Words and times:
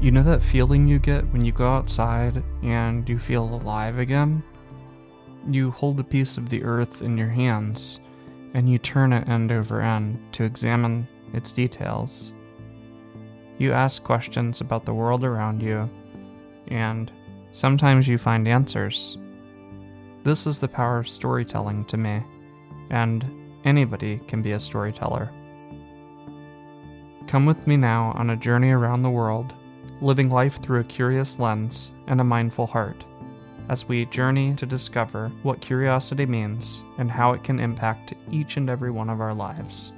You 0.00 0.12
know 0.12 0.22
that 0.22 0.44
feeling 0.44 0.86
you 0.86 1.00
get 1.00 1.26
when 1.32 1.44
you 1.44 1.50
go 1.50 1.68
outside 1.68 2.44
and 2.62 3.08
you 3.08 3.18
feel 3.18 3.42
alive 3.42 3.98
again? 3.98 4.44
You 5.48 5.72
hold 5.72 5.98
a 5.98 6.04
piece 6.04 6.36
of 6.36 6.48
the 6.48 6.62
earth 6.62 7.02
in 7.02 7.18
your 7.18 7.28
hands 7.28 7.98
and 8.54 8.70
you 8.70 8.78
turn 8.78 9.12
it 9.12 9.28
end 9.28 9.50
over 9.50 9.82
end 9.82 10.20
to 10.34 10.44
examine 10.44 11.08
its 11.32 11.50
details. 11.50 12.32
You 13.58 13.72
ask 13.72 14.04
questions 14.04 14.60
about 14.60 14.84
the 14.84 14.94
world 14.94 15.24
around 15.24 15.60
you, 15.60 15.90
and 16.68 17.10
sometimes 17.52 18.06
you 18.06 18.18
find 18.18 18.46
answers. 18.46 19.18
This 20.22 20.46
is 20.46 20.60
the 20.60 20.68
power 20.68 20.98
of 20.98 21.08
storytelling 21.08 21.84
to 21.86 21.96
me, 21.96 22.22
and 22.90 23.26
anybody 23.64 24.20
can 24.28 24.42
be 24.42 24.52
a 24.52 24.60
storyteller. 24.60 25.28
Come 27.26 27.46
with 27.46 27.66
me 27.66 27.76
now 27.76 28.12
on 28.14 28.30
a 28.30 28.36
journey 28.36 28.70
around 28.70 29.02
the 29.02 29.10
world 29.10 29.54
living 30.00 30.30
life 30.30 30.62
through 30.62 30.78
a 30.78 30.84
curious 30.84 31.40
lens 31.40 31.90
and 32.06 32.20
a 32.20 32.24
mindful 32.24 32.68
heart, 32.68 33.04
as 33.68 33.88
we 33.88 34.04
journey 34.06 34.54
to 34.54 34.64
discover 34.64 35.28
what 35.42 35.60
curiosity 35.60 36.24
means 36.24 36.84
and 36.98 37.10
how 37.10 37.32
it 37.32 37.42
can 37.42 37.58
impact 37.58 38.14
each 38.30 38.56
and 38.56 38.70
every 38.70 38.92
one 38.92 39.10
of 39.10 39.20
our 39.20 39.34
lives. 39.34 39.90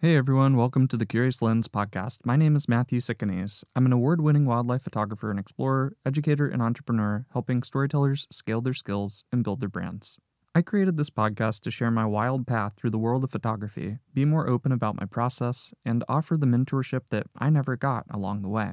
Hey 0.00 0.16
everyone, 0.16 0.56
welcome 0.56 0.88
to 0.88 0.96
the 0.96 1.04
Curious 1.04 1.42
Lens 1.42 1.68
podcast. 1.68 2.20
My 2.24 2.34
name 2.34 2.56
is 2.56 2.70
Matthew 2.70 3.00
Cicanese. 3.00 3.64
I'm 3.76 3.84
an 3.84 3.92
award 3.92 4.22
winning 4.22 4.46
wildlife 4.46 4.80
photographer 4.82 5.30
and 5.30 5.38
explorer, 5.38 5.94
educator, 6.06 6.48
and 6.48 6.62
entrepreneur, 6.62 7.26
helping 7.34 7.62
storytellers 7.62 8.26
scale 8.30 8.62
their 8.62 8.72
skills 8.72 9.24
and 9.30 9.44
build 9.44 9.60
their 9.60 9.68
brands. 9.68 10.18
I 10.52 10.62
created 10.62 10.96
this 10.96 11.10
podcast 11.10 11.60
to 11.60 11.70
share 11.70 11.92
my 11.92 12.04
wild 12.04 12.44
path 12.44 12.72
through 12.76 12.90
the 12.90 12.98
world 12.98 13.22
of 13.22 13.30
photography, 13.30 13.98
be 14.12 14.24
more 14.24 14.48
open 14.48 14.72
about 14.72 14.98
my 14.98 15.06
process, 15.06 15.72
and 15.84 16.02
offer 16.08 16.36
the 16.36 16.46
mentorship 16.46 17.02
that 17.10 17.28
I 17.38 17.50
never 17.50 17.76
got 17.76 18.04
along 18.10 18.42
the 18.42 18.48
way. 18.48 18.72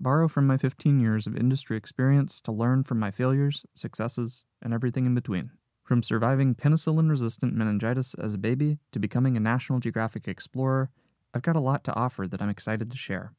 Borrow 0.00 0.26
from 0.26 0.48
my 0.48 0.56
15 0.56 0.98
years 0.98 1.28
of 1.28 1.36
industry 1.36 1.76
experience 1.76 2.40
to 2.40 2.50
learn 2.50 2.82
from 2.82 2.98
my 2.98 3.12
failures, 3.12 3.64
successes, 3.76 4.46
and 4.60 4.74
everything 4.74 5.06
in 5.06 5.14
between. 5.14 5.52
From 5.84 6.02
surviving 6.02 6.56
penicillin 6.56 7.08
resistant 7.08 7.54
meningitis 7.54 8.14
as 8.14 8.34
a 8.34 8.38
baby 8.38 8.78
to 8.90 8.98
becoming 8.98 9.36
a 9.36 9.40
National 9.40 9.78
Geographic 9.78 10.26
explorer, 10.26 10.90
I've 11.32 11.42
got 11.42 11.54
a 11.54 11.60
lot 11.60 11.84
to 11.84 11.94
offer 11.94 12.26
that 12.26 12.42
I'm 12.42 12.50
excited 12.50 12.90
to 12.90 12.96
share. 12.96 13.32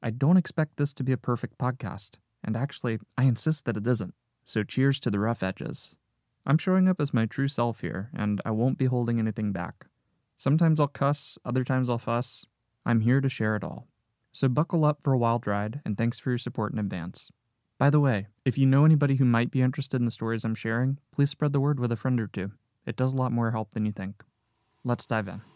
I 0.00 0.10
don't 0.10 0.36
expect 0.36 0.76
this 0.76 0.92
to 0.92 1.02
be 1.02 1.10
a 1.10 1.16
perfect 1.16 1.58
podcast, 1.58 2.18
and 2.44 2.56
actually, 2.56 3.00
I 3.18 3.24
insist 3.24 3.64
that 3.64 3.76
it 3.76 3.88
isn't. 3.88 4.14
So 4.44 4.62
cheers 4.62 5.00
to 5.00 5.10
the 5.10 5.18
rough 5.18 5.42
edges. 5.42 5.96
I'm 6.46 6.58
showing 6.58 6.88
up 6.88 7.00
as 7.00 7.14
my 7.14 7.26
true 7.26 7.48
self 7.48 7.80
here, 7.80 8.10
and 8.14 8.40
I 8.44 8.50
won't 8.50 8.78
be 8.78 8.86
holding 8.86 9.18
anything 9.18 9.52
back. 9.52 9.86
Sometimes 10.36 10.78
I'll 10.78 10.88
cuss, 10.88 11.38
other 11.44 11.64
times 11.64 11.88
I'll 11.88 11.98
fuss. 11.98 12.44
I'm 12.84 13.00
here 13.00 13.20
to 13.20 13.28
share 13.28 13.56
it 13.56 13.64
all. 13.64 13.88
So 14.32 14.48
buckle 14.48 14.84
up 14.84 14.98
for 15.02 15.12
a 15.12 15.18
wild 15.18 15.46
ride, 15.46 15.80
and 15.84 15.96
thanks 15.96 16.18
for 16.18 16.30
your 16.30 16.38
support 16.38 16.72
in 16.72 16.78
advance. 16.78 17.30
By 17.78 17.88
the 17.88 18.00
way, 18.00 18.26
if 18.44 18.58
you 18.58 18.66
know 18.66 18.84
anybody 18.84 19.16
who 19.16 19.24
might 19.24 19.50
be 19.50 19.62
interested 19.62 20.00
in 20.00 20.04
the 20.04 20.10
stories 20.10 20.44
I'm 20.44 20.54
sharing, 20.54 20.98
please 21.12 21.30
spread 21.30 21.52
the 21.52 21.60
word 21.60 21.80
with 21.80 21.92
a 21.92 21.96
friend 21.96 22.20
or 22.20 22.26
two. 22.26 22.52
It 22.86 22.96
does 22.96 23.14
a 23.14 23.16
lot 23.16 23.32
more 23.32 23.52
help 23.52 23.70
than 23.70 23.86
you 23.86 23.92
think. 23.92 24.22
Let's 24.84 25.06
dive 25.06 25.28
in. 25.28 25.53